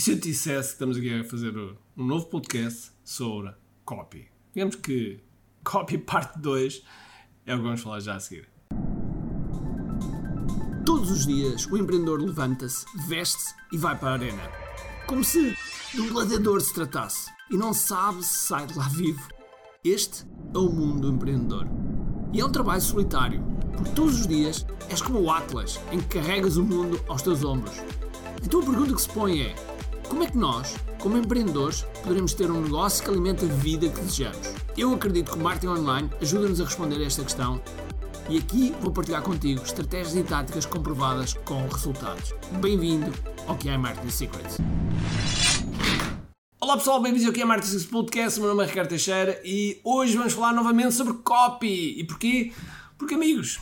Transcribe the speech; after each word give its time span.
E 0.00 0.02
se 0.02 0.12
eu 0.12 0.16
dissesse 0.16 0.68
que 0.68 0.74
estamos 0.76 0.96
aqui 0.96 1.12
a 1.12 1.22
fazer 1.22 1.54
um 1.94 2.06
novo 2.06 2.24
podcast 2.24 2.90
sobre 3.04 3.52
copy? 3.84 4.30
Digamos 4.54 4.76
que 4.76 5.22
copy 5.62 5.98
parte 5.98 6.38
2 6.38 6.82
é 7.44 7.54
o 7.54 7.58
que 7.58 7.62
vamos 7.62 7.82
falar 7.82 8.00
já 8.00 8.14
a 8.14 8.20
seguir. 8.20 8.48
Todos 10.86 11.10
os 11.10 11.26
dias 11.26 11.66
o 11.66 11.76
empreendedor 11.76 12.18
levanta-se, 12.18 12.86
veste-se 13.08 13.54
e 13.70 13.76
vai 13.76 13.94
para 13.94 14.08
a 14.08 14.12
arena. 14.12 14.42
Como 15.06 15.22
se 15.22 15.54
de 15.92 16.00
um 16.00 16.08
gladiador 16.08 16.62
se 16.62 16.72
tratasse 16.72 17.30
e 17.50 17.58
não 17.58 17.74
sabe 17.74 18.24
se 18.24 18.46
sai 18.46 18.66
de 18.68 18.78
lá 18.78 18.88
vivo. 18.88 19.28
Este 19.84 20.24
é 20.54 20.56
o 20.58 20.72
mundo 20.72 21.10
do 21.10 21.14
empreendedor. 21.14 21.66
E 22.32 22.40
é 22.40 22.44
um 22.46 22.50
trabalho 22.50 22.80
solitário, 22.80 23.42
porque 23.76 23.90
todos 23.90 24.20
os 24.20 24.26
dias 24.26 24.64
és 24.88 25.02
como 25.02 25.20
o 25.20 25.30
Atlas, 25.30 25.78
em 25.92 26.00
que 26.00 26.18
carregas 26.18 26.56
o 26.56 26.64
mundo 26.64 26.98
aos 27.06 27.20
teus 27.20 27.44
ombros. 27.44 27.74
Então 28.42 28.60
a 28.62 28.64
pergunta 28.64 28.94
que 28.94 29.02
se 29.02 29.08
põe 29.10 29.42
é: 29.42 29.54
como 30.10 30.24
é 30.24 30.26
que 30.26 30.36
nós, 30.36 30.74
como 30.98 31.16
empreendedores, 31.16 31.82
poderemos 32.02 32.34
ter 32.34 32.50
um 32.50 32.60
negócio 32.62 33.04
que 33.04 33.10
alimente 33.10 33.44
a 33.44 33.48
vida 33.48 33.88
que 33.88 34.00
desejamos? 34.00 34.54
Eu 34.76 34.92
acredito 34.92 35.30
que 35.30 35.38
o 35.38 35.40
marketing 35.40 35.68
online 35.68 36.10
ajuda-nos 36.20 36.60
a 36.60 36.64
responder 36.64 36.96
a 36.96 37.06
esta 37.06 37.22
questão 37.22 37.62
e 38.28 38.38
aqui 38.38 38.74
vou 38.80 38.92
partilhar 38.92 39.22
contigo 39.22 39.62
estratégias 39.62 40.16
e 40.16 40.24
táticas 40.24 40.66
comprovadas 40.66 41.34
com 41.44 41.64
resultados. 41.68 42.34
Bem-vindo 42.60 43.12
ao 43.46 43.56
QI 43.56 43.78
Marketing 43.78 44.10
Secrets. 44.10 44.58
Olá 46.60 46.76
pessoal, 46.76 47.00
bem-vindos 47.00 47.28
ao 47.28 47.32
QI 47.32 47.44
Marketing 47.44 47.68
Secrets 47.68 47.90
Podcast. 47.90 48.40
Meu 48.40 48.48
nome 48.48 48.64
é 48.64 48.66
Ricardo 48.66 48.88
Teixeira 48.88 49.40
e 49.44 49.80
hoje 49.84 50.16
vamos 50.16 50.32
falar 50.32 50.52
novamente 50.52 50.92
sobre 50.92 51.14
copy. 51.22 52.00
E 52.00 52.04
porquê? 52.04 52.52
Porque, 52.98 53.14
amigos, 53.14 53.60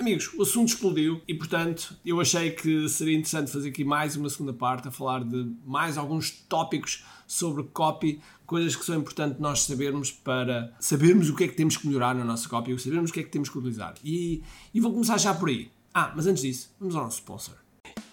Amigos, 0.00 0.32
o 0.32 0.40
assunto 0.40 0.68
explodiu 0.68 1.20
e, 1.28 1.34
portanto, 1.34 1.94
eu 2.06 2.18
achei 2.22 2.52
que 2.52 2.88
seria 2.88 3.12
interessante 3.12 3.50
fazer 3.50 3.68
aqui 3.68 3.84
mais 3.84 4.16
uma 4.16 4.30
segunda 4.30 4.54
parte 4.54 4.88
a 4.88 4.90
falar 4.90 5.22
de 5.22 5.54
mais 5.62 5.98
alguns 5.98 6.30
tópicos 6.30 7.04
sobre 7.26 7.64
copy, 7.64 8.18
coisas 8.46 8.74
que 8.74 8.82
são 8.82 8.96
importantes 8.96 9.38
nós 9.38 9.60
sabermos 9.60 10.10
para 10.10 10.74
sabermos 10.80 11.28
o 11.28 11.36
que 11.36 11.44
é 11.44 11.48
que 11.48 11.54
temos 11.54 11.76
que 11.76 11.86
melhorar 11.86 12.14
na 12.14 12.24
nossa 12.24 12.48
copy, 12.48 12.78
sabermos 12.78 13.10
o 13.10 13.12
que 13.12 13.20
é 13.20 13.22
que 13.22 13.28
temos 13.28 13.50
que 13.50 13.58
utilizar. 13.58 13.92
E, 14.02 14.42
e 14.72 14.80
vou 14.80 14.90
começar 14.90 15.18
já 15.18 15.34
por 15.34 15.50
aí. 15.50 15.70
Ah, 15.92 16.14
mas 16.16 16.26
antes 16.26 16.44
disso, 16.44 16.74
vamos 16.80 16.96
ao 16.96 17.04
nosso 17.04 17.18
sponsor. 17.18 17.56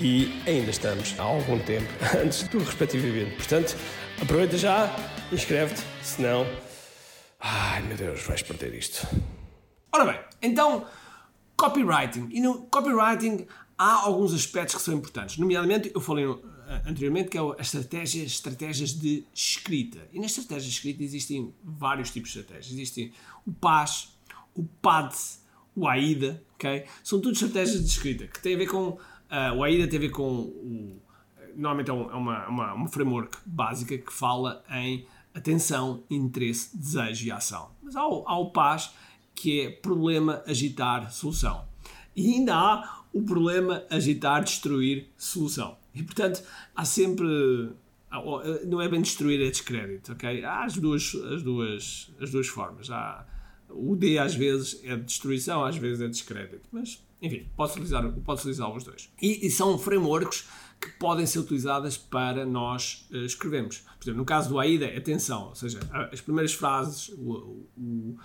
e 0.00 0.32
ainda 0.46 0.70
estamos 0.70 1.18
há 1.18 1.22
algum 1.22 1.58
tempo 1.58 1.88
antes 2.16 2.48
do 2.48 2.58
respectivo 2.58 3.06
evento. 3.06 3.36
Portanto, 3.36 3.76
aproveita 4.20 4.56
já, 4.56 4.94
inscreve-te, 5.30 5.82
senão. 6.02 6.46
Ai 7.40 7.82
meu 7.82 7.96
Deus, 7.96 8.22
vais 8.22 8.42
perder 8.42 8.74
isto. 8.74 9.06
Ora 9.92 10.04
bem, 10.04 10.20
então, 10.40 10.86
copywriting. 11.56 12.28
E 12.32 12.40
no 12.40 12.62
copywriting 12.66 13.46
há 13.76 14.04
alguns 14.04 14.32
aspectos 14.32 14.76
que 14.76 14.82
são 14.82 14.94
importantes. 14.94 15.38
Nomeadamente, 15.38 15.90
eu 15.94 16.00
falei 16.00 16.24
eh, 16.24 16.82
anteriormente 16.86 17.28
que 17.28 17.36
é 17.36 17.40
as 17.40 17.66
estratégias, 17.66 18.32
estratégias 18.32 18.90
de 18.90 19.24
escrita. 19.34 20.08
E 20.12 20.18
nas 20.18 20.30
estratégias 20.30 20.72
de 20.72 20.78
escrita 20.78 21.02
existem 21.02 21.54
vários 21.62 22.10
tipos 22.10 22.30
de 22.30 22.38
estratégias. 22.38 22.72
Existem 22.72 23.12
o 23.46 23.52
PAS, 23.52 24.16
o 24.54 24.64
PAD, 24.64 25.14
o 25.74 25.88
AIDA, 25.88 26.42
ok? 26.54 26.84
São 27.02 27.20
tudo 27.20 27.34
estratégias 27.34 27.80
de 27.80 27.88
escrita 27.88 28.26
que 28.26 28.40
têm 28.40 28.54
a 28.54 28.58
ver 28.58 28.66
com 28.66 28.98
Uh, 29.32 29.56
o 29.56 29.64
AIDA 29.64 29.88
tem 29.88 29.96
a 29.96 30.00
ver 30.02 30.10
com. 30.10 31.00
Normalmente 31.56 31.90
é, 31.90 31.92
uma, 31.94 32.46
uma, 32.48 32.74
uma 32.74 32.88
framework 32.88 33.38
básica 33.46 33.96
que 33.96 34.12
fala 34.12 34.62
em 34.70 35.06
atenção, 35.34 36.02
interesse, 36.10 36.76
desejo 36.76 37.26
e 37.26 37.30
ação. 37.30 37.70
Mas 37.82 37.96
há 37.96 38.06
o, 38.06 38.24
há 38.26 38.38
o 38.38 38.50
PAS, 38.50 38.94
que 39.34 39.62
é 39.62 39.70
problema, 39.70 40.42
agitar, 40.46 41.10
solução. 41.10 41.64
E 42.14 42.34
ainda 42.34 42.54
há 42.54 43.02
o 43.10 43.22
problema, 43.22 43.82
agitar, 43.90 44.44
destruir, 44.44 45.08
solução. 45.16 45.78
E 45.94 46.02
portanto, 46.02 46.42
há 46.76 46.84
sempre. 46.84 47.26
Não 48.66 48.82
é 48.82 48.86
bem 48.86 49.00
destruir, 49.00 49.40
é 49.40 49.48
descrédito, 49.48 50.12
ok? 50.12 50.44
Há 50.44 50.64
as 50.64 50.76
duas, 50.76 51.14
as 51.34 51.42
duas, 51.42 52.12
as 52.20 52.30
duas 52.30 52.46
formas. 52.48 52.90
Há, 52.90 53.26
o 53.70 53.96
D 53.96 54.18
às 54.18 54.34
vezes 54.34 54.78
é 54.84 54.94
destruição, 54.94 55.64
às 55.64 55.76
vezes 55.78 56.02
é 56.02 56.08
descrédito. 56.08 56.68
Mas 56.70 57.02
enfim, 57.22 57.46
posso 57.56 57.74
utilizar, 57.74 58.10
posso 58.24 58.42
utilizar 58.42 58.76
os 58.76 58.82
dois. 58.82 59.08
E, 59.22 59.46
e, 59.46 59.50
são 59.50 59.78
frameworks 59.78 60.44
que 60.80 60.90
podem 60.98 61.24
ser 61.24 61.38
utilizadas 61.38 61.96
para 61.96 62.44
nós 62.44 63.06
uh, 63.12 63.18
escrevermos. 63.18 63.84
Por 63.98 64.04
exemplo, 64.04 64.18
no 64.18 64.24
caso 64.24 64.48
do 64.48 64.58
AIDA, 64.58 64.86
atenção, 64.86 65.50
ou 65.50 65.54
seja, 65.54 65.78
as 66.12 66.20
primeiras 66.20 66.52
frases, 66.52 67.10
o, 67.10 67.68
o, 67.78 68.16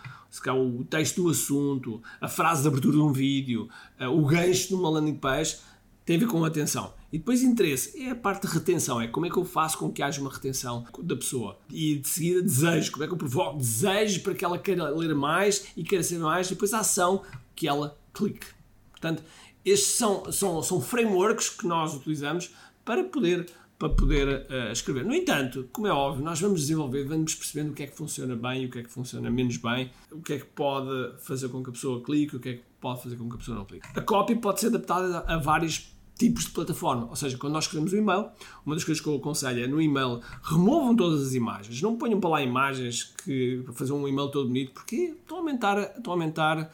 o 0.79 0.83
texto 0.85 1.21
do 1.21 1.29
assunto, 1.29 2.01
a 2.19 2.27
frase 2.27 2.63
de 2.63 2.67
abertura 2.67 2.97
de 2.97 3.03
um 3.03 3.13
vídeo, 3.13 3.69
uh, 4.01 4.05
o 4.05 4.25
gancho 4.25 4.69
de 4.69 4.73
uma 4.73 4.89
landing 4.89 5.15
page, 5.15 5.57
tem 6.03 6.15
a 6.15 6.19
ver 6.19 6.27
com 6.27 6.43
atenção. 6.43 6.91
E 7.13 7.19
depois 7.19 7.43
interesse 7.43 8.01
é 8.01 8.09
a 8.09 8.15
parte 8.15 8.47
de 8.47 8.53
retenção, 8.53 8.99
é 8.99 9.07
como 9.07 9.27
é 9.27 9.29
que 9.29 9.37
eu 9.37 9.45
faço 9.45 9.77
com 9.77 9.91
que 9.91 10.01
haja 10.01 10.19
uma 10.19 10.33
retenção 10.33 10.85
da 11.03 11.15
pessoa. 11.15 11.59
E 11.69 11.97
de 11.99 12.07
seguida 12.07 12.41
desejo, 12.41 12.91
como 12.91 13.03
é 13.03 13.07
que 13.07 13.13
eu 13.13 13.17
provoco 13.17 13.57
desejo 13.57 14.23
para 14.23 14.33
que 14.33 14.43
ela 14.43 14.57
queira 14.57 14.89
ler 14.89 15.13
mais 15.13 15.67
e 15.77 15.83
queira 15.83 16.03
saber 16.03 16.21
mais, 16.21 16.47
e 16.47 16.55
depois 16.55 16.73
a 16.73 16.79
ação 16.79 17.21
que 17.55 17.67
ela 17.67 17.95
clique. 18.11 18.56
Portanto, 18.99 19.23
estes 19.63 19.95
são, 19.95 20.31
são, 20.31 20.61
são 20.63 20.81
frameworks 20.81 21.49
que 21.49 21.67
nós 21.67 21.93
utilizamos 21.93 22.51
para 22.83 23.03
poder, 23.03 23.45
para 23.77 23.89
poder 23.89 24.27
uh, 24.27 24.71
escrever. 24.71 25.05
No 25.05 25.13
entanto, 25.13 25.67
como 25.71 25.87
é 25.87 25.91
óbvio, 25.91 26.23
nós 26.23 26.39
vamos 26.39 26.61
desenvolver, 26.61 27.03
vamos 27.03 27.35
percebendo 27.35 27.71
o 27.71 27.73
que 27.73 27.83
é 27.83 27.87
que 27.87 27.95
funciona 27.95 28.35
bem 28.35 28.65
o 28.65 28.71
que 28.71 28.79
é 28.79 28.83
que 28.83 28.89
funciona 28.89 29.29
menos 29.29 29.57
bem, 29.57 29.91
o 30.11 30.21
que 30.21 30.33
é 30.33 30.39
que 30.39 30.45
pode 30.45 31.17
fazer 31.19 31.49
com 31.49 31.61
que 31.61 31.69
a 31.69 31.73
pessoa 31.73 32.01
clique, 32.01 32.35
o 32.37 32.39
que 32.39 32.49
é 32.49 32.53
que 32.53 32.63
pode 32.79 33.03
fazer 33.03 33.17
com 33.17 33.27
que 33.29 33.35
a 33.35 33.37
pessoa 33.37 33.57
não 33.57 33.65
clique. 33.65 33.87
A 33.93 34.01
copy 34.01 34.35
pode 34.35 34.59
ser 34.59 34.67
adaptada 34.67 35.19
a, 35.27 35.37
vários 35.37 35.93
tipos 36.17 36.45
de 36.45 36.51
plataforma. 36.51 37.07
Ou 37.09 37.15
seja, 37.15 37.37
quando 37.37 37.53
nós 37.53 37.65
escrevemos 37.65 37.93
um 37.93 37.97
e-mail, 37.97 38.29
uma 38.65 38.75
das 38.75 38.83
coisas 38.83 39.03
que 39.03 39.09
eu 39.09 39.15
aconselho 39.15 39.63
é 39.63 39.67
no 39.67 39.81
e-mail 39.81 40.21
removam 40.41 40.95
todas 40.95 41.21
as 41.27 41.33
imagens. 41.33 41.81
Não 41.81 41.95
ponham 41.95 42.19
para 42.19 42.29
lá 42.29 42.41
imagens 42.41 43.03
que 43.23 43.61
para 43.65 43.73
fazer 43.73 43.93
um 43.93 44.07
e-mail 44.07 44.29
todo 44.29 44.47
bonito, 44.47 44.71
porque 44.71 45.13
estão 45.19 45.37
a 45.37 45.39
aumentar, 45.41 45.77
estão 45.97 46.13
a 46.13 46.15
aumentar 46.15 46.71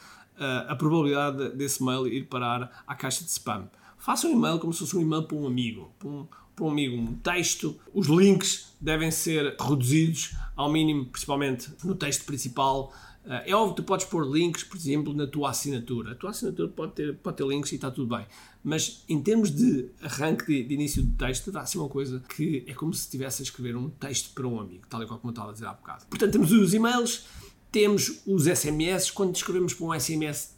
a 0.67 0.75
probabilidade 0.75 1.49
desse 1.55 1.83
mail 1.83 2.07
ir 2.07 2.25
parar 2.25 2.83
à 2.88 2.95
caixa 2.95 3.23
de 3.23 3.29
spam. 3.29 3.69
Faça 3.97 4.27
um 4.27 4.31
e-mail 4.31 4.59
como 4.59 4.73
se 4.73 4.79
fosse 4.79 4.97
um 4.97 5.01
e-mail 5.01 5.23
para 5.23 5.38
um 5.38 5.47
amigo, 5.47 5.91
para 5.97 6.09
um, 6.09 6.27
para 6.55 6.66
um 6.66 6.69
amigo, 6.69 6.97
um 6.97 7.16
texto. 7.16 7.79
Os 7.94 8.07
links 8.07 8.73
devem 8.79 9.09
ser 9.09 9.55
reduzidos 9.59 10.35
ao 10.56 10.71
mínimo, 10.71 11.06
principalmente 11.06 11.71
no 11.83 11.95
texto 11.95 12.25
principal. 12.25 12.94
Uh, 13.25 13.39
é 13.45 13.56
óbvio 13.56 13.75
que 13.75 13.81
tu 13.81 13.85
podes 13.85 14.06
pôr 14.06 14.30
links, 14.30 14.63
por 14.63 14.75
exemplo, 14.75 15.13
na 15.13 15.25
tua 15.25 15.51
assinatura. 15.51 16.12
A 16.12 16.15
tua 16.15 16.31
assinatura 16.31 16.68
pode 16.68 16.91
ter, 16.91 17.15
pode 17.15 17.38
ter 17.38 17.47
links 17.47 17.71
e 17.71 17.75
está 17.75 17.89
tudo 17.89 18.13
bem. 18.13 18.25
Mas 18.62 19.06
em 19.07 19.21
termos 19.21 19.50
de 19.50 19.89
arranque 20.01 20.45
de, 20.47 20.63
de 20.63 20.74
início 20.74 21.01
do 21.01 21.13
texto, 21.13 21.50
dá 21.50 21.62
assim 21.62 21.77
uma 21.77 21.88
coisa 21.88 22.21
que 22.35 22.65
é 22.68 22.74
como 22.74 22.94
se 22.94 23.01
estivesse 23.01 23.41
a 23.41 23.44
escrever 23.44 23.77
um 23.77 23.89
texto 23.89 24.33
para 24.33 24.45
um 24.45 24.59
amigo, 24.59 24.83
tal 24.89 25.01
e 25.01 25.06
qual 25.06 25.19
como 25.19 25.30
eu 25.30 25.33
estava 25.33 25.51
a 25.51 25.53
dizer 25.53 25.65
há 25.65 25.74
bocado. 25.74 26.06
Portanto, 26.07 26.31
temos 26.33 26.51
os 26.51 26.74
e-mails, 26.74 27.25
temos 27.73 28.21
os 28.27 28.45
SMS, 28.45 29.09
quando 29.09 29.35
escrevemos 29.35 29.73
para 29.73 29.87
um 29.87 29.99
SMS, 29.99 30.55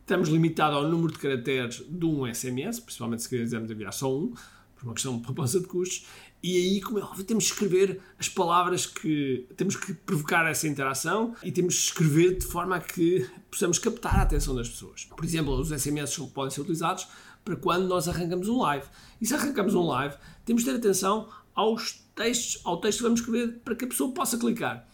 estamos 0.00 0.28
limitados 0.28 0.76
ao 0.76 0.86
número 0.86 1.10
de 1.10 1.18
caracteres 1.18 1.82
de 1.88 2.04
um 2.04 2.32
SMS, 2.32 2.78
principalmente 2.78 3.22
se 3.22 3.28
quisermos 3.30 3.70
enviar 3.70 3.90
só 3.90 4.14
um, 4.14 4.34
por 4.76 4.84
uma 4.84 4.92
questão 4.92 5.16
de 5.16 5.24
poupança 5.24 5.58
de 5.58 5.66
custos, 5.66 6.06
e 6.42 6.58
aí, 6.58 6.80
como 6.82 6.98
é 6.98 7.02
óbvio, 7.02 7.24
temos 7.24 7.46
que 7.46 7.52
escrever 7.52 7.98
as 8.18 8.28
palavras 8.28 8.84
que 8.84 9.46
temos 9.56 9.76
que 9.76 9.94
provocar 9.94 10.46
essa 10.46 10.68
interação 10.68 11.34
e 11.42 11.50
temos 11.50 11.74
que 11.74 11.80
escrever 11.84 12.36
de 12.36 12.44
forma 12.44 12.76
a 12.76 12.80
que 12.80 13.26
possamos 13.50 13.78
captar 13.78 14.16
a 14.16 14.22
atenção 14.22 14.54
das 14.54 14.68
pessoas. 14.68 15.06
Por 15.06 15.24
exemplo, 15.24 15.58
os 15.58 15.70
SMS 15.70 16.18
podem 16.34 16.50
ser 16.50 16.60
utilizados 16.60 17.08
para 17.42 17.56
quando 17.56 17.88
nós 17.88 18.08
arrancamos 18.08 18.46
um 18.46 18.58
live. 18.58 18.86
E 19.20 19.26
se 19.26 19.34
arrancamos 19.34 19.74
um 19.74 19.86
live, 19.86 20.14
temos 20.44 20.62
de 20.62 20.70
ter 20.70 20.76
atenção 20.76 21.30
aos 21.54 22.04
textos, 22.14 22.60
ao 22.62 22.78
texto 22.78 22.98
que 22.98 23.04
vamos 23.04 23.20
escrever 23.20 23.58
para 23.64 23.74
que 23.74 23.86
a 23.86 23.88
pessoa 23.88 24.12
possa 24.12 24.36
clicar. 24.38 24.86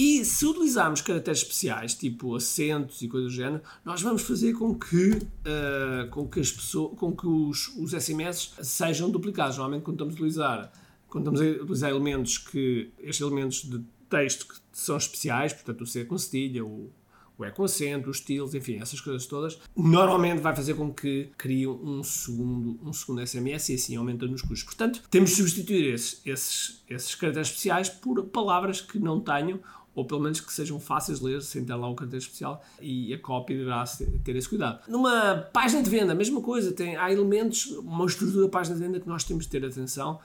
E 0.00 0.24
se 0.24 0.46
utilizarmos 0.46 1.02
caracteres 1.02 1.42
especiais, 1.42 1.92
tipo 1.92 2.34
acentos 2.34 3.02
e 3.02 3.06
coisas 3.06 3.32
do 3.32 3.36
género, 3.36 3.62
nós 3.84 4.00
vamos 4.00 4.22
fazer 4.22 4.54
com 4.54 4.74
que, 4.74 5.10
uh, 5.10 6.08
com 6.10 6.26
que, 6.26 6.40
as 6.40 6.50
pessoas, 6.50 6.98
com 6.98 7.14
que 7.14 7.26
os, 7.26 7.68
os 7.76 7.92
SMS 7.92 8.54
sejam 8.62 9.10
duplicados. 9.10 9.58
Normalmente, 9.58 9.84
quando 9.84 9.96
estamos 9.96 10.14
a 10.14 10.16
utilizar, 10.16 10.72
quando 11.06 11.24
estamos 11.24 11.40
a 11.42 11.62
utilizar 11.62 11.90
elementos 11.90 12.38
que, 12.38 12.90
estes 12.98 13.20
elementos 13.20 13.62
de 13.62 13.84
texto 14.08 14.48
que 14.48 14.54
são 14.72 14.96
especiais, 14.96 15.52
portanto, 15.52 15.82
o 15.82 15.86
C 15.86 16.02
com 16.06 16.16
cedilha, 16.16 16.64
o, 16.64 16.90
o 17.36 17.44
E 17.44 17.50
com 17.50 17.64
acento, 17.64 18.08
os 18.08 18.16
estilos, 18.16 18.54
enfim, 18.54 18.78
essas 18.80 19.02
coisas 19.02 19.26
todas, 19.26 19.58
normalmente 19.76 20.40
vai 20.40 20.56
fazer 20.56 20.72
com 20.72 20.94
que 20.94 21.28
crie 21.36 21.66
um 21.66 22.02
segundo, 22.02 22.80
um 22.82 22.92
segundo 22.94 23.26
SMS 23.26 23.68
e 23.68 23.74
assim 23.74 23.96
aumentando 23.96 24.34
os 24.34 24.40
custos. 24.40 24.62
Portanto, 24.62 25.02
temos 25.10 25.28
de 25.28 25.36
substituir 25.36 25.92
esses, 25.92 26.22
esses, 26.24 26.82
esses 26.88 27.14
caracteres 27.14 27.48
especiais 27.48 27.90
por 27.90 28.24
palavras 28.24 28.80
que 28.80 28.98
não 28.98 29.20
tenham 29.20 29.60
ou 29.94 30.04
pelo 30.04 30.20
menos 30.20 30.40
que 30.40 30.52
sejam 30.52 30.78
fáceis 30.78 31.18
de 31.18 31.24
ler 31.24 31.42
sem 31.42 31.64
ter 31.64 31.74
lá 31.74 31.88
um 31.88 31.94
cartão 31.94 32.18
especial 32.18 32.62
e 32.80 33.12
a 33.12 33.18
cópia 33.18 33.54
irá 33.54 33.84
ter 34.24 34.36
esse 34.36 34.48
cuidado. 34.48 34.80
Numa 34.88 35.36
página 35.52 35.82
de 35.82 35.90
venda, 35.90 36.12
a 36.12 36.14
mesma 36.14 36.40
coisa, 36.40 36.72
tem, 36.72 36.96
há 36.96 37.12
elementos, 37.12 37.66
uma 37.78 38.06
estrutura 38.06 38.42
da 38.42 38.48
página 38.48 38.76
de 38.76 38.82
venda 38.82 39.00
que 39.00 39.08
nós 39.08 39.24
temos 39.24 39.44
de 39.44 39.50
ter 39.50 39.64
atenção 39.64 40.20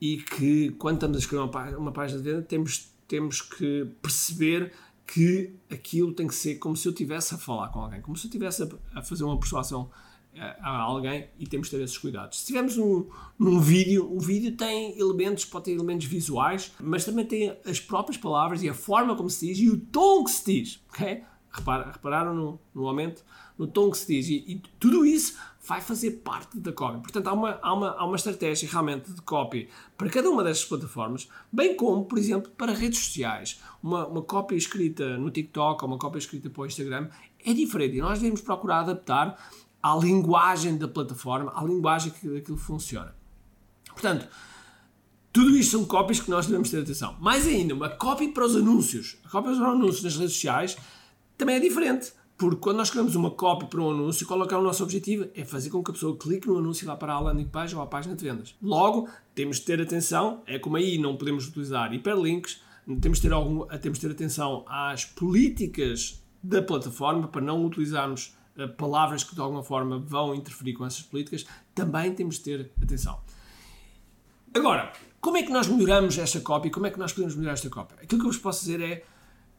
e 0.00 0.18
que 0.18 0.70
quando 0.72 0.96
estamos 0.96 1.16
a 1.16 1.20
escrever 1.20 1.44
uma, 1.44 1.78
uma 1.78 1.92
página 1.92 2.20
de 2.20 2.30
venda 2.30 2.42
temos, 2.42 2.90
temos 3.08 3.40
que 3.40 3.86
perceber 4.02 4.72
que 5.06 5.52
aquilo 5.70 6.12
tem 6.12 6.26
que 6.26 6.34
ser 6.34 6.56
como 6.56 6.76
se 6.76 6.86
eu 6.86 6.92
estivesse 6.92 7.34
a 7.34 7.38
falar 7.38 7.68
com 7.68 7.80
alguém, 7.80 8.00
como 8.00 8.16
se 8.16 8.26
eu 8.26 8.28
estivesse 8.28 8.62
a, 8.62 8.98
a 8.98 9.02
fazer 9.02 9.24
uma 9.24 9.38
persuasão 9.38 9.90
a 10.38 10.76
alguém 10.76 11.28
e 11.38 11.46
temos 11.46 11.68
de 11.68 11.76
ter 11.76 11.82
esses 11.82 11.98
cuidados. 11.98 12.40
Se 12.40 12.46
tivermos 12.46 12.78
um, 12.78 13.06
um 13.38 13.60
vídeo, 13.60 14.10
o 14.10 14.20
vídeo 14.20 14.56
tem 14.56 14.98
elementos, 14.98 15.44
pode 15.44 15.66
ter 15.66 15.72
elementos 15.72 16.06
visuais, 16.06 16.72
mas 16.80 17.04
também 17.04 17.24
tem 17.24 17.56
as 17.64 17.80
próprias 17.80 18.16
palavras 18.16 18.62
e 18.62 18.68
a 18.68 18.74
forma 18.74 19.16
como 19.16 19.28
se 19.28 19.46
diz 19.46 19.58
e 19.58 19.68
o 19.68 19.76
tom 19.76 20.24
que 20.24 20.30
se 20.30 20.44
diz, 20.44 20.80
ok? 20.90 21.22
Repara, 21.52 21.90
repararam 21.90 22.32
no, 22.32 22.60
no 22.72 22.86
aumento? 22.86 23.24
No 23.58 23.66
tom 23.66 23.90
que 23.90 23.98
se 23.98 24.06
diz. 24.06 24.28
E, 24.28 24.52
e, 24.52 24.62
tudo 24.78 25.04
isso 25.04 25.36
vai 25.66 25.80
fazer 25.80 26.12
parte 26.22 26.58
da 26.58 26.72
copy. 26.72 27.00
Portanto, 27.00 27.26
há 27.26 27.32
uma, 27.32 27.58
há, 27.60 27.74
uma, 27.74 27.90
há 27.90 28.06
uma 28.06 28.16
estratégia 28.16 28.68
realmente 28.70 29.12
de 29.12 29.20
copy 29.22 29.68
para 29.98 30.08
cada 30.08 30.30
uma 30.30 30.44
destas 30.44 30.66
plataformas, 30.68 31.28
bem 31.52 31.74
como, 31.74 32.04
por 32.04 32.18
exemplo, 32.18 32.50
para 32.56 32.72
redes 32.72 33.00
sociais. 33.00 33.60
Uma, 33.82 34.06
uma 34.06 34.22
cópia 34.22 34.56
escrita 34.56 35.18
no 35.18 35.30
TikTok 35.30 35.82
ou 35.82 35.90
uma 35.90 35.98
cópia 35.98 36.18
escrita 36.18 36.48
para 36.48 36.62
o 36.62 36.66
Instagram 36.66 37.08
é 37.44 37.52
diferente 37.52 37.96
e 37.96 38.00
nós 38.00 38.20
devemos 38.20 38.40
procurar 38.40 38.80
adaptar 38.80 39.36
à 39.82 39.96
linguagem 39.96 40.76
da 40.76 40.88
plataforma, 40.88 41.52
à 41.54 41.64
linguagem 41.64 42.12
que 42.12 42.36
aquilo 42.36 42.56
funciona. 42.56 43.14
Portanto, 43.86 44.28
tudo 45.32 45.56
isto 45.56 45.72
são 45.72 45.84
cópias 45.84 46.20
que 46.20 46.30
nós 46.30 46.46
devemos 46.46 46.70
ter 46.70 46.80
atenção. 46.80 47.16
Mais 47.20 47.46
ainda, 47.46 47.74
uma 47.74 47.88
cópia 47.88 48.30
para 48.32 48.44
os 48.44 48.56
anúncios. 48.56 49.18
A 49.24 49.28
cópia 49.28 49.52
para 49.52 49.62
os 49.62 49.74
anúncios 49.74 50.02
nas 50.02 50.16
redes 50.16 50.34
sociais 50.34 50.76
também 51.38 51.56
é 51.56 51.60
diferente. 51.60 52.12
Porque 52.36 52.56
quando 52.56 52.78
nós 52.78 52.88
criamos 52.88 53.14
uma 53.14 53.30
cópia 53.30 53.68
para 53.68 53.80
um 53.82 53.90
anúncio, 53.90 54.26
qual 54.26 54.42
é, 54.42 54.52
é 54.52 54.56
o 54.56 54.62
nosso 54.62 54.82
objetivo? 54.82 55.28
É 55.34 55.44
fazer 55.44 55.68
com 55.68 55.82
que 55.84 55.90
a 55.90 55.94
pessoa 55.94 56.16
clique 56.16 56.48
no 56.48 56.56
anúncio 56.56 56.84
e 56.84 56.86
vá 56.86 56.96
para 56.96 57.12
a 57.12 57.20
landing 57.20 57.48
page 57.48 57.76
ou 57.76 57.82
à 57.82 57.86
página 57.86 58.16
de 58.16 58.24
vendas. 58.24 58.56
Logo, 58.62 59.08
temos 59.34 59.58
de 59.58 59.66
ter 59.66 59.80
atenção, 59.80 60.42
é 60.46 60.58
como 60.58 60.76
aí 60.76 60.96
não 60.96 61.16
podemos 61.16 61.46
utilizar 61.46 61.92
hiperlinks, 61.92 62.62
temos 63.00 63.18
de 63.18 63.28
ter, 63.28 63.34
algum, 63.34 63.66
temos 63.78 63.98
de 63.98 64.06
ter 64.06 64.12
atenção 64.12 64.64
às 64.66 65.04
políticas 65.04 66.24
da 66.42 66.62
plataforma 66.62 67.28
para 67.28 67.42
não 67.42 67.62
utilizarmos 67.64 68.34
palavras 68.68 69.24
que 69.24 69.34
de 69.34 69.40
alguma 69.40 69.62
forma 69.62 69.98
vão 69.98 70.34
interferir 70.34 70.74
com 70.74 70.84
essas 70.84 71.02
políticas, 71.02 71.46
também 71.74 72.14
temos 72.14 72.36
de 72.36 72.42
ter 72.42 72.70
atenção. 72.82 73.20
Agora, 74.54 74.92
como 75.20 75.36
é 75.36 75.42
que 75.42 75.52
nós 75.52 75.68
melhoramos 75.68 76.18
esta 76.18 76.40
cópia? 76.40 76.70
Como 76.70 76.86
é 76.86 76.90
que 76.90 76.98
nós 76.98 77.12
podemos 77.12 77.36
melhorar 77.36 77.54
esta 77.54 77.68
cópia? 77.68 77.96
Aquilo 78.02 78.20
que 78.20 78.26
eu 78.26 78.32
vos 78.32 78.38
posso 78.38 78.60
dizer 78.60 78.80
é 78.80 79.04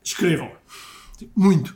escrevam. 0.04 0.52
Muito. 1.36 1.76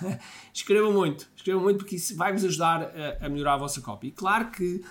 escrevam 0.52 0.92
muito. 0.92 1.28
Escrevam 1.36 1.62
muito 1.62 1.78
porque 1.78 1.96
isso 1.96 2.16
vai-vos 2.16 2.44
ajudar 2.44 2.82
a, 2.82 3.26
a, 3.26 3.28
melhorar 3.28 3.54
a 3.54 3.58
vossa 3.58 3.80
cópia. 3.80 4.08
E 4.08 4.10
claro 4.10 4.50
que 4.50 4.82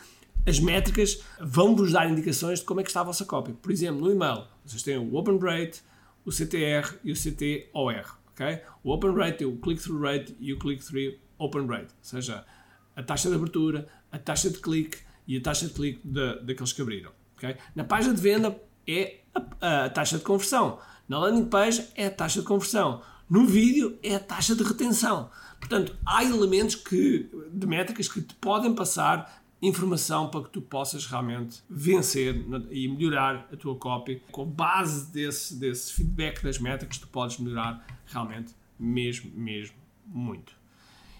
as 0.46 0.60
métricas 0.60 1.24
vão-vos 1.42 1.92
dar 1.92 2.10
indicações 2.10 2.60
de 2.60 2.66
como 2.66 2.80
é 2.80 2.84
que 2.84 2.90
está 2.90 3.02
a 3.02 3.04
vossa 3.04 3.26
cópia. 3.26 3.56
Por 3.60 3.72
exemplo, 3.72 4.02
no 4.02 4.12
e-mail, 4.12 4.46
vocês 4.64 4.84
têm 4.84 4.98
o 4.98 5.16
open 5.16 5.40
rate, 5.40 5.82
o 6.24 6.32
CTR 6.32 6.98
e 7.04 7.12
o 7.12 7.16
CTOR. 7.16 8.18
Okay? 8.34 8.62
O 8.84 8.92
open 8.92 9.16
rate 9.16 9.44
o 9.46 9.58
click-through 9.58 10.02
rate 10.02 10.36
e 10.40 10.54
o 10.54 10.60
click-through 10.60 11.16
open 11.38 11.68
rate, 11.68 11.94
ou 11.94 12.04
seja, 12.04 12.46
a 12.96 13.04
taxa 13.04 13.30
de 13.30 13.36
abertura, 13.36 13.88
a 14.12 14.18
taxa 14.18 14.50
de 14.50 14.60
clique 14.60 14.98
e 15.28 15.38
a 15.38 15.42
taxa 15.42 15.68
de 15.68 15.74
clique 15.74 16.00
de, 16.04 16.40
daqueles 16.42 16.72
que 16.72 16.82
abriram. 16.82 17.12
Okay? 17.38 17.58
Na 17.76 17.84
página 17.84 18.14
de 18.14 18.22
venda 18.22 18.60
é 18.88 19.20
a, 19.62 19.86
a, 19.86 19.90
taxa 19.90 20.18
de 20.18 20.24
conversão. 20.24 20.80
Na 21.08 21.20
landing 21.20 21.46
page 21.46 21.88
é 21.96 22.08
a 22.08 22.12
taxa 22.12 22.42
de 22.42 22.48
conversão. 22.48 23.02
No 23.30 23.46
vídeo 23.46 23.98
é 24.02 24.16
a 24.16 24.20
taxa 24.20 24.56
de 24.56 24.64
retenção. 24.64 25.30
Portanto, 25.60 25.96
há 26.06 26.24
elementos 26.24 26.76
que, 26.76 27.30
de 27.52 27.68
métricas 27.68 28.08
que 28.08 28.22
te 28.22 28.36
podem 28.36 28.74
passar 28.74 29.44
informação 29.62 30.30
para 30.30 30.44
que 30.44 30.50
tu 30.50 30.62
possas 30.62 31.06
realmente 31.06 31.64
vencer 31.70 32.46
e 32.70 32.88
melhorar 32.88 33.48
a 33.52 33.58
tua 33.58 33.76
copy. 33.76 34.22
Com 34.32 34.46
base 34.46 35.12
desse, 35.12 35.56
desse 35.56 35.94
feedback 35.94 36.44
das 36.44 36.60
métricas, 36.60 36.98
tu 36.98 37.08
podes 37.08 37.40
melhorar 37.40 37.86
realmente 38.06 38.54
mesmo, 38.80 39.32
mesmo 39.34 39.76
muito. 40.06 40.56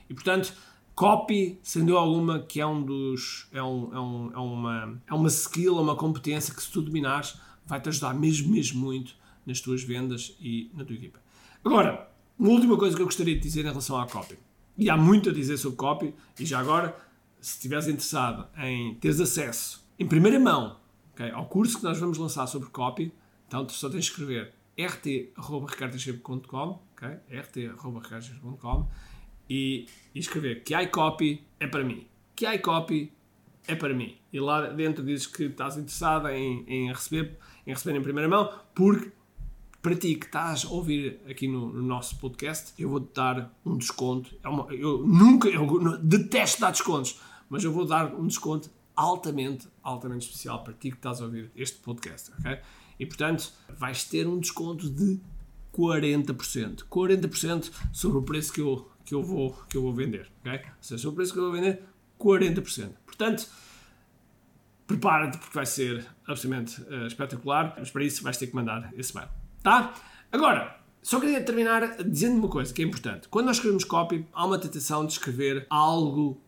E 0.10 0.14
portanto, 0.14 0.54
copy, 0.94 1.60
sendo 1.62 1.98
alguma, 1.98 2.40
que 2.40 2.62
é 2.62 2.66
um 2.66 2.82
dos. 2.82 3.48
É, 3.52 3.62
um, 3.62 3.94
é, 3.94 4.00
um, 4.00 4.32
é, 4.34 4.38
uma, 4.38 5.02
é 5.08 5.14
uma 5.14 5.28
skill, 5.28 5.78
é 5.78 5.82
uma 5.82 5.96
competência 5.96 6.54
que 6.54 6.62
se 6.62 6.72
tu 6.72 6.82
dominares, 6.82 7.38
vai-te 7.66 7.90
ajudar 7.90 8.14
mesmo, 8.14 8.52
mesmo 8.52 8.80
muito 8.80 9.16
nas 9.46 9.60
tuas 9.60 9.84
vendas 9.84 10.36
e 10.40 10.72
na 10.74 10.86
tua 10.86 10.96
equipa. 10.96 11.20
Agora, 11.64 12.10
uma 12.38 12.50
última 12.50 12.78
coisa 12.78 12.96
que 12.96 13.02
eu 13.02 13.06
gostaria 13.06 13.36
de 13.36 13.42
dizer 13.42 13.62
em 13.62 13.70
relação 13.70 14.00
à 14.00 14.08
copy. 14.08 14.38
E 14.78 14.90
há 14.90 14.98
muito 14.98 15.30
a 15.30 15.34
dizer 15.34 15.58
sobre 15.58 15.78
copy, 15.78 16.14
e 16.40 16.46
já 16.46 16.60
agora, 16.60 16.96
se 17.40 17.54
estiveres 17.54 17.88
interessado 17.88 18.48
em 18.58 18.96
teres 18.96 19.20
acesso 19.20 19.86
em 19.98 20.06
primeira 20.06 20.40
mão 20.40 20.78
okay, 21.14 21.32
ao 21.32 21.46
curso 21.46 21.78
que 21.78 21.84
nós 21.84 21.98
vamos 21.98 22.18
lançar 22.18 22.46
sobre 22.48 22.70
copy, 22.70 23.14
então 23.48 23.66
tu 23.66 23.74
só 23.74 23.90
tens 23.90 24.06
de 24.06 24.12
escrever 24.12 24.54
rt.ricardochepe.com 24.78 26.82
okay? 26.94 27.18
rt.ricardochepe.com 27.30 28.88
e, 29.50 29.88
e 30.14 30.20
escrever 30.20 30.64
que 30.64 30.76
iCopy 30.76 31.44
é 31.60 31.68
para 31.68 31.84
mim. 31.84 32.08
Que 32.36 32.46
iCopy 32.56 33.12
é 33.68 33.76
para 33.76 33.94
mim. 33.94 34.16
E 34.32 34.40
lá 34.40 34.68
dentro 34.68 35.04
dizes 35.04 35.28
que 35.28 35.44
estás 35.46 35.78
interessado 35.78 36.28
em, 36.30 36.64
em, 36.68 36.88
receber, 36.92 37.38
em 37.66 37.72
receber 37.72 37.98
em 37.98 38.02
primeira 38.02 38.30
mão, 38.30 38.52
porque 38.74 39.12
para 39.82 39.96
ti 39.96 40.16
que 40.16 40.26
estás 40.26 40.66
a 40.66 40.70
ouvir 40.70 41.20
aqui 41.30 41.48
no, 41.48 41.72
no 41.72 41.82
nosso 41.82 42.18
podcast, 42.18 42.74
eu 42.78 42.90
vou-te 42.90 43.14
dar 43.14 43.54
um 43.66 43.78
desconto. 43.78 44.36
É 44.44 44.50
uma, 44.50 44.66
eu 44.74 45.06
nunca, 45.06 45.48
eu 45.48 45.98
detesto 46.00 46.62
dar 46.62 46.72
descontos, 46.72 47.20
mas 47.50 47.64
eu 47.64 47.72
vou 47.72 47.86
dar 47.86 48.14
um 48.16 48.28
desconto 48.28 48.70
altamente, 48.96 49.68
altamente 49.84 50.26
especial 50.26 50.64
para 50.64 50.74
ti 50.74 50.90
que 50.90 50.98
estás 50.98 51.22
a 51.22 51.26
ouvir 51.26 51.52
este 51.56 51.78
podcast, 51.78 52.32
ok? 52.40 52.60
E 53.00 53.06
portanto, 53.06 53.52
vais 53.78 54.06
ter 54.06 54.26
um 54.26 54.40
desconto 54.40 54.90
de 54.90 55.20
40%. 55.74 56.86
40% 56.90 57.72
sobre 57.92 58.18
o 58.18 58.24
preço 58.24 58.54
que 58.54 58.62
eu 58.62 58.90
que 59.06 59.14
eu 59.14 59.24
vou, 59.24 59.54
que 59.70 59.78
eu 59.78 59.82
vou 59.82 59.94
vender. 59.94 60.28
Okay? 60.42 60.60
Ou 60.60 60.82
seja, 60.82 61.08
o 61.08 61.14
preço 61.14 61.32
que 61.32 61.40
eu 61.40 61.44
vou 61.44 61.52
vender, 61.52 61.84
40%. 62.20 62.90
Portanto, 63.06 63.48
prepara-te 64.88 65.38
porque 65.38 65.54
vai 65.54 65.66
ser 65.66 66.06
absolutamente 66.28 66.82
uh, 66.82 67.08
espetacular, 67.08 67.76
mas 67.78 67.92
para 67.92 68.04
isso 68.04 68.24
vais 68.24 68.36
ter 68.38 68.48
que 68.48 68.56
mandar 68.56 68.92
esse 68.98 69.16
mail. 69.16 69.30
Tá? 69.62 69.94
Agora, 70.32 70.80
só 71.02 71.20
queria 71.20 71.42
terminar 71.42 72.04
dizendo 72.04 72.38
uma 72.38 72.50
coisa 72.50 72.74
que 72.74 72.82
é 72.82 72.86
importante. 72.86 73.28
Quando 73.28 73.46
nós 73.46 73.58
escrevemos 73.58 73.84
copy, 73.84 74.26
há 74.34 74.46
uma 74.46 74.58
tentação 74.58 75.06
de 75.06 75.14
escrever 75.14 75.68
algo 75.70 76.42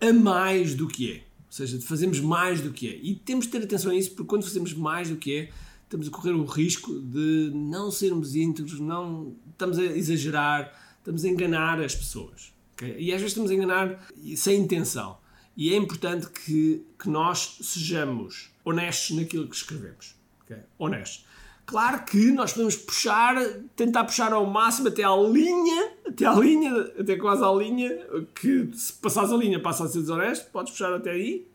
a 0.00 0.12
mais 0.12 0.74
do 0.74 0.86
que 0.86 1.12
é. 1.12 1.16
Ou 1.16 1.52
seja, 1.52 1.78
de 1.78 1.84
fazermos 1.84 2.20
mais 2.20 2.60
do 2.60 2.70
que 2.70 2.88
é. 2.88 2.96
E 2.96 3.14
temos 3.16 3.46
de 3.46 3.52
ter 3.52 3.62
atenção 3.62 3.90
a 3.90 3.94
isso, 3.94 4.10
porque 4.10 4.28
quando 4.28 4.44
fazemos 4.44 4.72
mais 4.74 5.08
do 5.08 5.16
que 5.16 5.34
é, 5.34 5.50
estamos 5.84 6.08
a 6.08 6.10
correr 6.10 6.32
o 6.32 6.44
risco 6.44 7.00
de 7.00 7.50
não 7.54 7.90
sermos 7.90 8.34
íntegros, 8.34 8.78
não 8.78 9.34
estamos 9.50 9.78
a 9.78 9.84
exagerar, 9.84 10.72
estamos 11.06 11.24
a 11.24 11.28
enganar 11.28 11.80
as 11.80 11.94
pessoas. 11.94 12.52
Okay? 12.74 12.96
E 12.98 13.12
às 13.12 13.20
vezes 13.20 13.28
estamos 13.28 13.50
a 13.50 13.54
enganar 13.54 14.08
sem 14.36 14.60
intenção. 14.60 15.18
E 15.56 15.72
é 15.72 15.76
importante 15.76 16.26
que, 16.28 16.84
que 16.98 17.08
nós 17.08 17.58
sejamos 17.62 18.50
honestos 18.64 19.16
naquilo 19.16 19.48
que 19.48 19.54
escrevemos. 19.54 20.16
Okay? 20.42 20.58
Honestos. 20.76 21.24
Claro 21.64 22.04
que 22.04 22.30
nós 22.32 22.52
podemos 22.52 22.76
puxar, 22.76 23.36
tentar 23.74 24.04
puxar 24.04 24.32
ao 24.32 24.46
máximo 24.46 24.88
até 24.88 25.02
à 25.02 25.16
linha, 25.16 25.92
até 26.06 26.26
à 26.26 26.34
linha, 26.34 26.72
até 26.98 27.16
quase 27.16 27.42
à 27.42 27.52
linha, 27.52 27.90
que 28.34 28.70
se 28.72 28.92
passares 28.92 29.32
a 29.32 29.36
linha 29.36 29.60
passa 29.60 29.84
a 29.84 29.88
ser 29.88 30.00
desonesto, 30.00 30.50
podes 30.50 30.72
puxar 30.72 30.92
até 30.92 31.10
aí, 31.10 31.48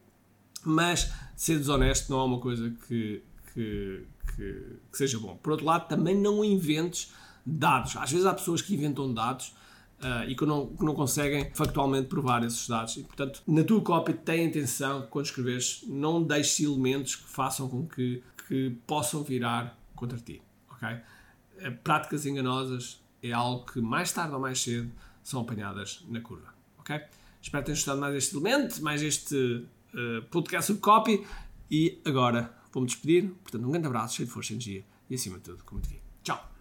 mas 0.66 1.10
ser 1.36 1.58
desonesto 1.58 2.12
não 2.12 2.20
é 2.20 2.24
uma 2.24 2.40
coisa 2.40 2.74
que, 2.88 3.24
que, 3.54 4.06
que, 4.36 4.66
que 4.92 4.98
seja 4.98 5.18
bom. 5.18 5.38
Por 5.38 5.52
outro 5.52 5.66
lado, 5.66 5.88
também 5.88 6.16
não 6.16 6.44
inventes 6.44 7.14
dados. 7.46 7.96
Às 7.98 8.12
vezes 8.12 8.26
há 8.26 8.34
pessoas 8.34 8.62
que 8.62 8.74
inventam 8.74 9.14
dados 9.14 9.54
uh, 10.02 10.28
e 10.28 10.36
que 10.36 10.46
não, 10.46 10.68
que 10.68 10.84
não 10.84 10.94
conseguem 10.94 11.52
factualmente 11.54 12.08
provar 12.08 12.44
esses 12.44 12.68
dados. 12.68 12.98
E, 12.98 13.04
portanto, 13.04 13.42
na 13.48 13.64
tua 13.64 13.82
cópia, 13.82 14.16
tem 14.16 14.48
atenção 14.48 15.08
quando 15.10 15.26
escreves, 15.26 15.84
não 15.88 16.24
deixes 16.24 16.60
elementos 16.60 17.16
que 17.16 17.28
façam 17.28 17.70
com 17.70 17.88
que, 17.88 18.24
que 18.48 18.78
possam 18.86 19.24
virar 19.24 19.78
contra 19.96 20.18
ti. 20.18 20.42
ok? 20.70 20.88
Eh, 21.60 21.72
práticas 21.84 22.26
enganosas 22.26 23.02
é 23.22 23.32
algo 23.32 23.66
que 23.66 23.80
mais 23.80 24.12
tarde 24.12 24.34
ou 24.34 24.40
mais 24.40 24.62
cedo 24.62 24.92
são 25.24 25.42
apanhadas 25.42 26.04
na 26.10 26.20
curva. 26.20 26.54
ok? 26.80 27.00
Espero 27.42 27.64
que 27.64 27.66
tenham 27.68 27.78
gostado 27.78 28.00
mais 28.00 28.14
deste 28.14 28.36
elemento, 28.36 28.84
mais 28.84 29.02
este 29.02 29.36
uh, 29.36 30.22
podcast 30.30 30.68
sobre 30.68 30.82
copy 30.82 31.26
e 31.70 32.00
agora 32.06 32.54
vou-me 32.72 32.88
despedir. 32.88 33.30
Portanto, 33.44 33.66
um 33.66 33.72
grande 33.72 33.88
abraço, 33.88 34.16
cheio 34.16 34.28
de 34.28 34.34
força 34.34 34.54
e 34.54 34.56
energia 34.56 34.86
e 35.10 35.16
acima 35.16 35.38
de 35.38 35.44
tudo, 35.44 35.64
como 35.64 35.82
te 35.82 35.90
vi. 35.90 36.02
Tchau! 36.24 36.61